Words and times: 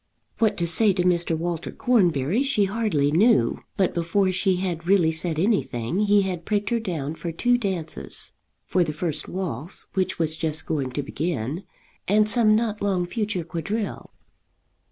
What 0.39 0.57
to 0.57 0.65
say 0.65 0.93
to 0.93 1.03
Mr. 1.03 1.37
Walter 1.37 1.69
Cornbury 1.71 2.41
she 2.41 2.65
hardly 2.65 3.11
knew; 3.11 3.59
but 3.77 3.93
before 3.93 4.31
she 4.31 4.55
had 4.55 4.87
really 4.87 5.11
said 5.11 5.37
anything 5.37 5.99
he 5.99 6.23
had 6.23 6.43
pricked 6.43 6.71
her 6.71 6.79
down 6.79 7.13
for 7.13 7.31
two 7.31 7.55
dances, 7.55 8.31
for 8.65 8.83
the 8.83 8.93
first 8.93 9.27
waltz, 9.29 9.85
which 9.93 10.17
was 10.17 10.37
just 10.37 10.65
going 10.65 10.89
to 10.93 11.03
begin, 11.03 11.65
and 12.07 12.27
some 12.27 12.55
not 12.55 12.81
long 12.81 13.05
future 13.05 13.43
quadrille. 13.43 14.09